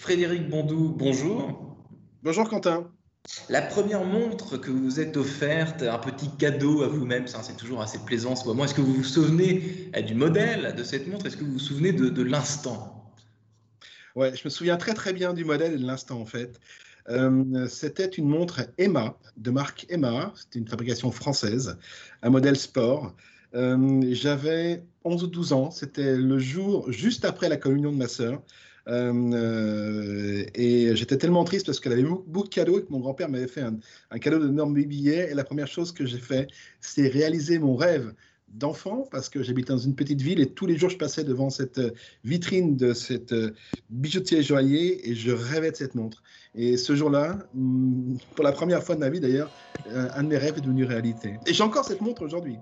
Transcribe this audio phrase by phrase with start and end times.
[0.00, 1.76] Frédéric Bondou, bonjour.
[2.22, 2.90] Bonjour Quentin.
[3.50, 7.82] La première montre que vous vous êtes offerte, un petit cadeau à vous-même, c'est toujours
[7.82, 8.64] assez plaisant ce moment.
[8.64, 11.26] Est-ce que vous vous souvenez euh, du modèle de cette montre?
[11.26, 13.12] Est-ce que vous vous souvenez de, l'instant?
[14.16, 16.58] Ouais, je me souviens très très bien du modèle et de l'instant en fait.
[17.10, 21.76] Euh, c'était une montre Emma, de marque Emma, c'était une fabrication française,
[22.22, 23.14] un modèle sport.
[23.54, 28.08] Euh, j'avais 11 ou 12 ans, c'était le jour juste après la communion de ma
[28.08, 28.40] sœur.
[28.90, 33.28] Euh, et j'étais tellement triste parce qu'elle avait beaucoup de cadeaux et que mon grand-père
[33.28, 33.76] m'avait fait un,
[34.10, 35.30] un cadeau d'énormes billets.
[35.30, 36.48] Et la première chose que j'ai fait,
[36.80, 38.12] c'est réaliser mon rêve
[38.52, 41.50] d'enfant parce que j'habitais dans une petite ville et tous les jours je passais devant
[41.50, 41.80] cette
[42.24, 43.34] vitrine de cette
[43.90, 46.22] bijoutier joaillier et je rêvais de cette montre.
[46.54, 49.50] Et ce jour-là, mm, pour la première fois de ma vie d'ailleurs,
[49.88, 51.34] euh, un de mes rêves est devenu réalité.
[51.46, 52.56] Et j'ai encore cette montre aujourd'hui.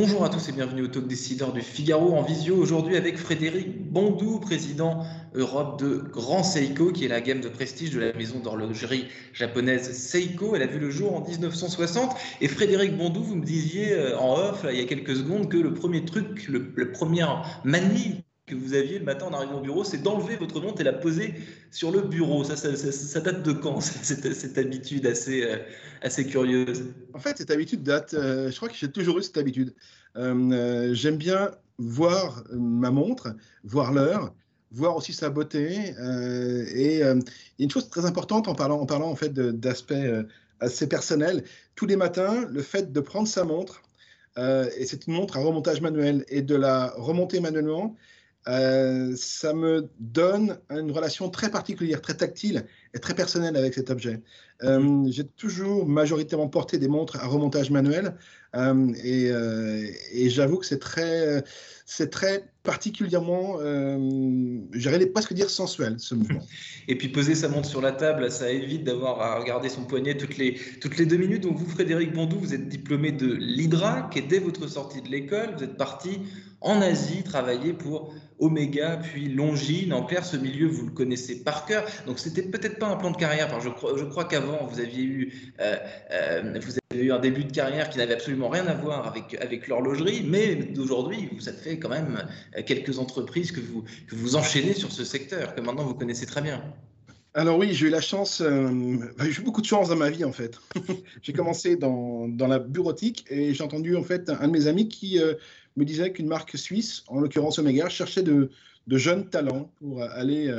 [0.00, 3.90] Bonjour à tous et bienvenue au Talk Décideur du Figaro en visio aujourd'hui avec Frédéric
[3.90, 5.04] Bondou, président
[5.34, 9.90] Europe de Grand Seiko, qui est la gamme de prestige de la maison d'horlogerie japonaise
[9.90, 10.54] Seiko.
[10.54, 12.14] Elle a vu le jour en 1960.
[12.40, 15.56] Et Frédéric Bondou, vous me disiez euh, en off, il y a quelques secondes, que
[15.56, 17.26] le premier truc, le, le premier
[17.64, 20.84] manie que vous aviez le matin en arrivant au bureau, c'est d'enlever votre montre et
[20.84, 21.34] la poser
[21.70, 22.42] sur le bureau.
[22.44, 25.58] Ça, date de quand, cette, habitude assez, euh,
[26.02, 26.86] assez curieuse?
[27.14, 29.74] En fait, cette habitude date, euh, je crois que j'ai toujours eu cette habitude.
[30.16, 34.34] Euh, j'aime bien voir ma montre, voir l'heure,
[34.72, 35.94] voir aussi sa beauté.
[36.74, 37.02] et
[37.58, 39.94] une chose très importante en parlant en, parlant, en fait d'aspects
[40.60, 41.44] assez personnels.
[41.76, 43.82] Tous les matins, le fait de prendre sa montre,
[44.36, 47.96] et c'est une montre à remontage manuel, et de la remonter manuellement,
[48.48, 54.20] ça me donne une relation très particulière, très tactile et très personnelle avec cet objet.
[54.62, 55.12] Euh, mhm.
[55.12, 58.14] J'ai toujours majoritairement porté des montres à remontage manuel
[58.56, 59.30] euh, et,
[60.12, 61.44] et j'avoue que c'est très,
[61.84, 63.58] c'est très particulièrement,
[64.72, 66.40] j'allais presque dire sensuel ce mouvement.
[66.88, 70.16] Et puis poser sa montre sur la table, ça évite d'avoir à regarder son poignet
[70.16, 71.42] toutes les, toutes les deux minutes.
[71.42, 75.08] Donc vous, Frédéric Bondou, vous êtes diplômé de l'IDRA, qui est dès votre sortie de
[75.08, 76.20] l'école, vous êtes parti
[76.60, 79.92] en Asie travailler pour Omega, puis Longines.
[79.92, 81.84] En clair, ce milieu, vous le connaissez par cœur.
[82.06, 83.48] Donc, c'était peut-être pas un plan de carrière.
[83.60, 85.76] je crois, qu'avant, vous aviez eu, euh,
[86.12, 86.60] euh,
[86.94, 91.28] eu un début de carrière qui n'avait absolument rien à voir avec, l'horlogerie, mais d'aujourd'hui,
[91.46, 92.24] avez fait quand même
[92.56, 96.62] euh, quelques entreprises que vous, enchaînez sur ce secteur, que maintenant vous connaissez très bien.
[97.34, 100.32] Alors oui, j'ai eu la chance, j'ai eu beaucoup de chance dans ma vie en
[100.32, 100.58] fait.
[101.22, 105.20] j'ai commencé dans, la bureautique et j'ai entendu en fait un de mes amis qui
[105.76, 108.50] me disait qu'une marque suisse, en l'occurrence Omega, cherchait de,
[108.88, 110.50] jeunes talents pour aller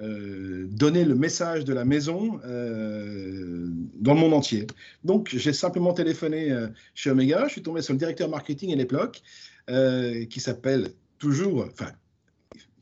[0.00, 3.68] euh, donner le message de la maison euh,
[4.00, 4.66] dans le monde entier.
[5.04, 6.54] Donc, j'ai simplement téléphoné
[6.94, 7.44] chez Omega.
[7.46, 9.22] Je suis tombé sur le directeur marketing à l'époque,
[9.68, 11.92] qui s'appelle toujours, enfin,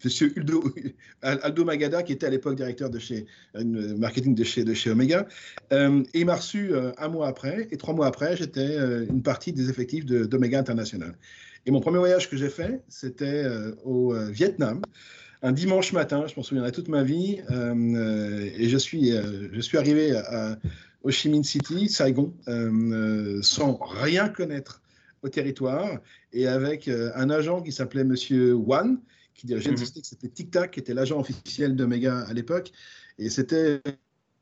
[0.04, 0.34] Monsieur
[1.22, 5.28] Aldo Magada, qui était à l'époque directeur de chez marketing de chez, de chez Omega.
[5.70, 8.76] et il m'a reçu un mois après, et trois mois après, j'étais
[9.08, 11.14] une partie des effectifs d'Omega International.
[11.66, 14.82] Et mon premier voyage que j'ai fait, c'était euh, au euh, Vietnam,
[15.42, 17.40] un dimanche matin, je m'en souviendrai toute ma vie.
[17.50, 20.58] Euh, et je suis, je suis arrivé à,
[21.02, 22.32] Ho Chi Minh City, Saigon,
[23.42, 24.82] sans rien connaître
[25.22, 26.00] au territoire,
[26.32, 29.00] et avec un agent qui s'appelait Monsieur Wan,
[29.34, 32.32] qui dirigeait une société qui s'appelait Tic Tac, qui était l'agent officiel de Mega à
[32.32, 32.70] l'époque.
[33.18, 33.80] Et c'était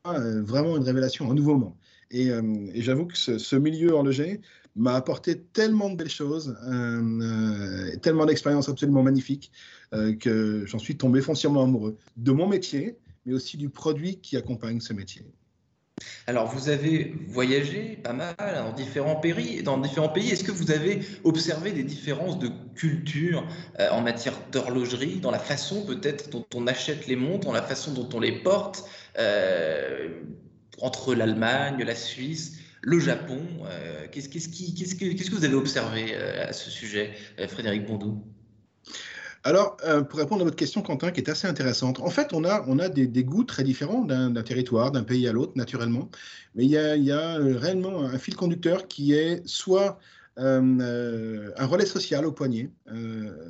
[0.04, 1.74] vraiment une révélation, un nouveau monde.
[2.10, 4.42] Et, et j'avoue que ce, ce milieu horloger
[4.80, 9.52] m'a apporté tellement de belles choses, euh, euh, tellement d'expériences absolument magnifiques
[9.92, 12.96] euh, que j'en suis tombé foncièrement amoureux de mon métier,
[13.26, 15.22] mais aussi du produit qui accompagne ce métier.
[16.26, 19.62] Alors, vous avez voyagé pas mal dans différents pays.
[19.62, 20.30] Dans différents pays.
[20.30, 23.46] Est-ce que vous avez observé des différences de culture
[23.78, 27.92] en matière d'horlogerie, dans la façon peut-être dont on achète les montres, dans la façon
[27.92, 28.88] dont on les porte,
[30.80, 33.40] entre l'Allemagne, la Suisse le Japon.
[33.66, 38.22] Euh, qu'est-ce, que, vous avez observé euh, à ce sujet, euh, Frédéric Bondou?
[39.42, 39.78] Alors,
[40.10, 43.24] pour répondre à votre question, Quentin, qui est assez intéressante, en fait, on a, des,
[43.24, 46.10] goûts très différents d'un, territoire, d'un pays à l'autre, naturellement,
[46.54, 49.98] mais il y a, il y a réellement un fil conducteur qui est soit
[50.36, 50.76] un
[51.64, 52.68] relais social au poignet,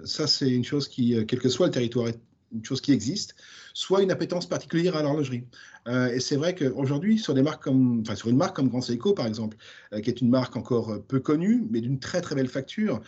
[0.04, 2.20] ça c'est une chose qui, quel que soit le territoire, est
[2.52, 3.34] une chose qui existe,
[3.74, 5.44] soit une appétence particulière à l'horlogerie.
[5.88, 9.56] Euh, et c'est vrai qu'aujourd'hui, sur enfin, sur une marque comme Grand Seiko, par exemple,
[9.92, 13.00] euh, qui est une marque encore euh, peu connue, mais d'une très très belle facture,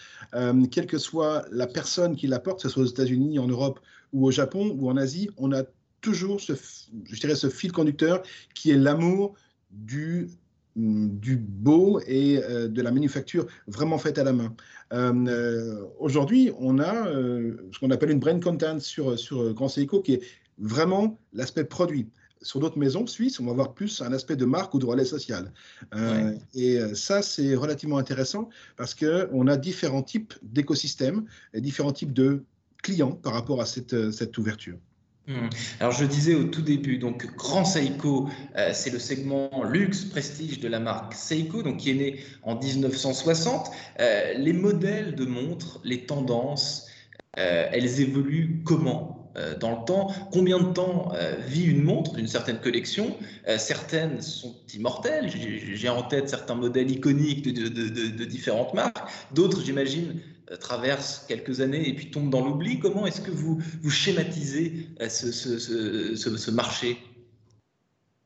[0.71, 3.81] quelle que soit la personne qui la porte, que ce soit aux États-Unis, en Europe
[4.13, 5.65] ou au Japon ou en Asie, on a
[6.01, 6.53] toujours ce,
[7.05, 8.23] je dirais, ce fil conducteur
[8.55, 9.35] qui est l'amour
[9.71, 10.29] du
[10.77, 14.55] du beau et de la manufacture vraiment faite à la main.
[15.99, 20.23] Aujourd'hui, on a ce qu'on appelle une brain content sur, sur Grand Seiko qui est
[20.59, 22.09] vraiment l'aspect produit
[22.43, 25.05] sur d'autres maisons suisses, on va avoir plus un aspect de marque ou de relais
[25.05, 25.53] social.
[25.95, 31.93] Euh, et euh, ça, c'est relativement intéressant parce qu'on a différents types d'écosystèmes et différents
[31.93, 32.45] types de
[32.83, 34.77] clients par rapport à cette, euh, cette ouverture.
[35.29, 35.49] Hmm.
[35.79, 38.29] Alors je disais au tout début, donc Grand Seiko,
[38.73, 43.71] c'est le segment luxe prestige de la marque Seiko, donc qui est né en 1960.
[43.99, 46.89] les modèles de montres, les tendances,
[47.35, 50.13] elles évoluent comment euh, dans le temps?
[50.31, 53.17] Combien de temps euh, vit une montre d'une certaine collection?
[53.49, 55.31] Euh, Certaines sont immortelles.
[55.31, 58.99] J'ai en tête certains modèles iconiques de, différentes marques.
[59.35, 60.21] D'autres, j'imagine,
[60.61, 62.79] traversent quelques années et puis tombent dans l'oubli.
[62.79, 66.99] Comment est-ce que vous, vous schématisez ce, marché?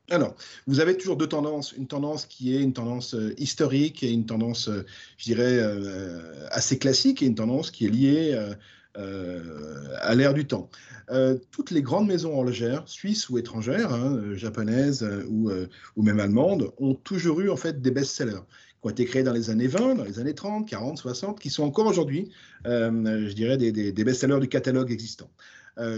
[0.09, 0.35] Alors,
[0.67, 1.73] vous avez toujours deux tendances.
[1.73, 4.69] Une tendance qui est une tendance historique et une tendance,
[5.17, 5.59] je dirais,
[6.51, 8.39] assez classique et une tendance qui est liée
[8.95, 10.69] à l'ère du temps.
[11.09, 15.49] Euh, toutes les grandes maisons horlogères, suisses ou étrangères, hein, euh, japonaises euh, ou,
[15.95, 18.43] ou, même allemandes, ont toujours eu en fait des best-sellers
[18.81, 21.49] qui ont été créés dans les années 20, dans les années 30, 40, 60, qui
[21.49, 22.29] sont encore aujourd'hui,
[22.65, 25.29] je dirais, des, des, best-sellers du catalogue existant.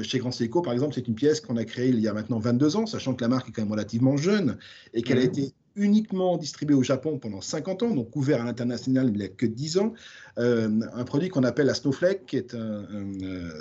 [0.03, 2.39] chez Grand Seiko, par exemple, c'est une pièce qu'on a créée il y a maintenant
[2.39, 4.57] 22 ans, sachant que la marque est quand même relativement jeune
[4.93, 5.25] et qu'elle a mmh.
[5.25, 9.27] été uniquement distribué au Japon pendant 50 ans, donc ouvert à l'international il n'y a
[9.27, 9.93] que 10 ans.
[10.37, 12.85] Euh, un produit qu'on appelle la Snowflake, qui est un,
[13.23, 13.51] euh,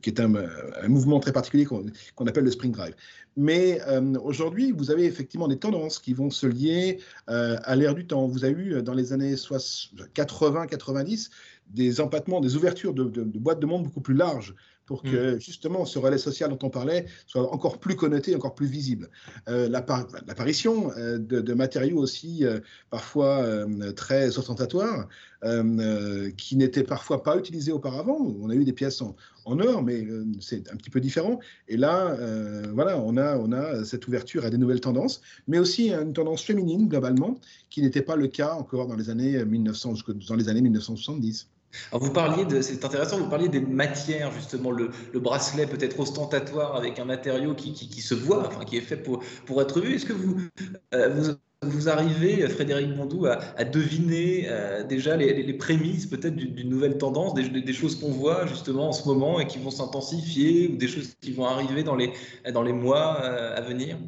[0.00, 0.32] qui est un,
[0.88, 2.94] mouvement très particulier qu'on appelle le Spring Drive.
[3.36, 8.06] Mais euh, aujourd'hui, vous avez effectivement des tendances qui vont se lier à l'ère du
[8.06, 8.26] temps.
[8.26, 11.30] Vous avez eu dans les années 80-90
[11.70, 14.54] des empattements, des ouvertures de, de, de boîtes de monde beaucoup plus larges
[14.86, 15.40] pour que mm.
[15.40, 19.08] justement ce relais social dont on parlait soit encore plus connoté, encore plus visible.
[19.48, 23.46] Euh, l'apparition euh, de, matériaux aussi euh, parfois
[23.96, 25.08] très ostentatoires,
[26.36, 28.16] qui n'étaient parfois pas utilisés auparavant.
[28.40, 30.06] On a eu des pièces en, or, mais
[30.40, 31.40] c'est un petit peu différent.
[31.66, 32.16] Et là,
[32.72, 36.42] voilà, on a, on a cette ouverture à des nouvelles tendances, mais aussi une tendance
[36.42, 37.38] féminine globalement,
[37.70, 39.94] qui n'était pas le cas encore dans les années 1900,
[40.28, 41.48] dans les années 1970
[41.92, 46.98] vous parliez de, c'est intéressant, vous parliez des matières, justement, le, bracelet peut-être ostentatoire avec
[46.98, 49.94] un matériau qui, se voit, enfin, qui est fait pour, pour être vu.
[49.94, 50.36] Est-ce que vous,
[50.94, 57.34] euh, vous, arrivez, Frédéric Bondou, à, deviner euh, déjà les, prémices peut-être d'une nouvelle tendance,
[57.34, 61.14] des, choses qu'on voit justement en ce moment et qui vont s'intensifier, ou des choses
[61.20, 62.12] qui vont arriver dans les,
[62.52, 63.98] dans les mois euh, à venir?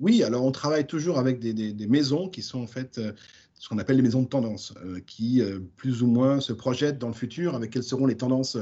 [0.00, 2.98] Oui, alors on travaille toujours avec des, des maisons qui sont en fait
[3.60, 6.98] ce qu'on appelle les maisons de tendance, euh, qui euh, plus ou moins se projettent
[6.98, 8.56] dans le futur avec quelles seront les tendances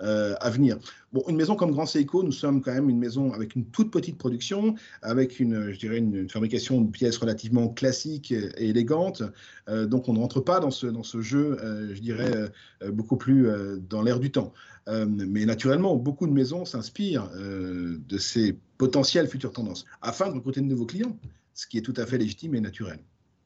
[0.00, 0.76] euh, à venir.
[1.14, 3.90] Bon, une maison comme Grand Seiko, nous sommes quand même une maison avec une toute
[3.90, 9.22] petite production, avec une, je dirais, une, fabrication de pièces relativement classique et, élégante.
[9.68, 11.58] donc, on ne rentre pas dans ce, dans ce jeu,
[11.92, 12.50] je dirais,
[12.88, 13.48] beaucoup plus
[13.88, 14.54] dans l'air du temps.
[14.86, 20.66] mais naturellement, beaucoup de maisons s'inspirent de ces potentielles futures tendances afin de recruter de
[20.66, 21.18] nouveaux clients,
[21.52, 22.98] ce qui est tout à fait légitime et naturel.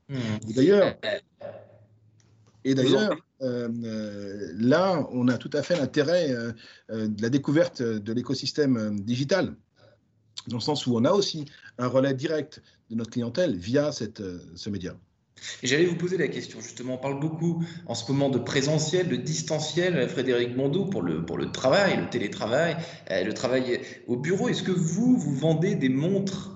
[0.08, 0.94] Et d'ailleurs,
[2.64, 6.52] et d'ailleurs euh, euh, là, on a tout à fait l'intérêt euh,
[7.08, 9.54] de la découverte de l'écosystème digital,
[10.48, 11.44] dans le sens où on a aussi
[11.78, 14.22] un relais direct de notre clientèle via cette,
[14.54, 14.96] ce média.
[15.62, 19.16] J'allais vous poser la question, justement, on parle beaucoup en ce moment de présentiel, de
[19.16, 22.78] distanciel, Frédéric Mondou, pour le, pour le travail, le télétravail,
[23.10, 24.48] le travail au bureau.
[24.48, 26.55] Est-ce que vous, vous vendez des montres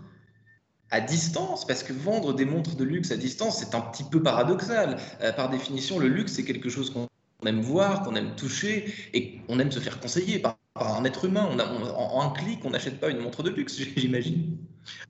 [0.90, 4.22] à distance, parce que vendre des montres de luxe à distance, c'est un petit peu
[4.22, 4.96] paradoxal.
[5.22, 7.08] Euh, par définition, le luxe, c'est quelque chose qu'on
[7.46, 11.48] aime voir, qu'on aime toucher, et qu'on aime se faire conseiller par, un être humain.
[11.50, 14.56] On a, en, un clic, on n'achète pas une montre de luxe, j'imagine.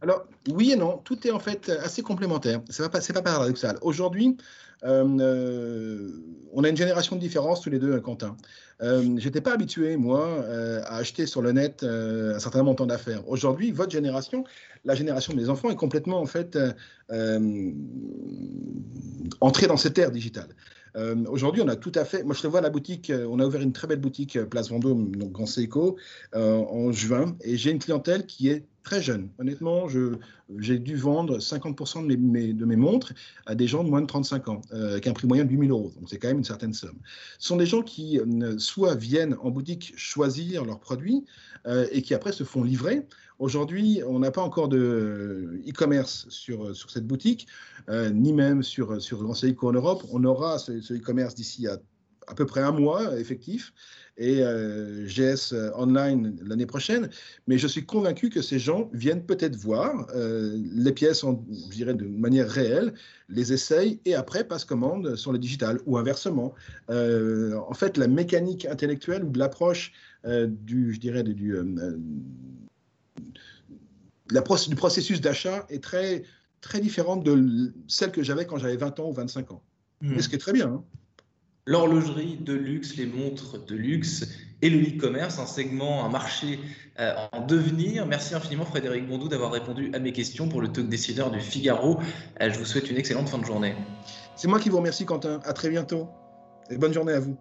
[0.02, 2.60] Alors, oui et non, tout est en fait assez complémentaire.
[2.68, 3.78] Ce n'est pas, pas paradoxal.
[3.82, 4.36] Aujourd'hui,
[4.84, 6.19] euh, euh,
[6.52, 8.36] on a une génération de différence tous les deux, Quentin.
[8.82, 13.28] Euh, J'étais pas habitué, moi, euh, à acheter sur le net un certain montant d'affaires.
[13.28, 14.44] Aujourd'hui, votre génération,
[14.84, 16.58] la génération des enfants, est complètement en fait
[19.40, 20.48] entrée dans cette ère digitale.
[21.28, 22.24] Aujourd'hui, on a tout à fait.
[22.24, 23.12] Moi, je te vois la boutique.
[23.14, 25.96] on a ouvert une très belle boutique Place Vendôme, donc Grand Seco,
[26.34, 29.28] en juin, et j'ai une clientèle qui est très jeune.
[29.38, 29.86] Honnêtement,
[30.58, 33.12] j'ai dû vendre 50% de mes, montres
[33.46, 35.70] à des gens de moins de 35 ans, euh, avec un prix moyen de 8000
[35.70, 35.92] euros.
[35.98, 36.98] Donc, c'est quand même une certaine somme.
[37.38, 41.24] Ce sont des gens qui euh, soit viennent en boutique choisir leurs produits
[41.66, 43.06] euh, et qui après se font livrer.
[43.38, 47.46] Aujourd'hui, on n'a pas encore de e-commerce sur, sur cette boutique,
[47.88, 50.04] ni même sur, sur Grand Seiko en Europe.
[50.12, 51.78] On aura ce, e-commerce d'ici à
[52.30, 53.72] à peu près un mois effectif
[54.16, 57.08] et euh, GS Online l'année prochaine.
[57.46, 61.94] Mais je suis convaincu que ces gens viennent peut-être voir les pièces, en, je dirais,
[61.94, 62.92] de manière réelle,
[63.28, 66.54] les essayent et après passent commande sur le digital ou inversement.
[66.88, 69.92] en fait, la mécanique intellectuelle ou de l'approche
[70.24, 71.56] du, je dirais, du,
[74.30, 76.22] la, du processus d'achat est très,
[76.60, 79.62] très différente de celle que j'avais quand j'avais 20 ans ou 25 ans.
[80.00, 80.14] Hmm.
[80.14, 80.68] Mais ce qui est très bien.
[80.68, 80.84] Hein.
[81.66, 84.26] L'horlogerie de luxe, les montres de luxe
[84.62, 86.58] et le e-commerce, un segment, un marché
[86.98, 88.06] euh, en devenir.
[88.06, 91.98] Merci infiniment Frédéric Bondou d'avoir répondu à mes questions pour le talk décideur du Figaro.
[92.40, 93.74] Euh, je vous souhaite une excellente fin de journée.
[94.36, 95.40] C'est moi qui vous remercie Quentin.
[95.44, 96.08] À très bientôt
[96.70, 97.36] et bonne journée à vous.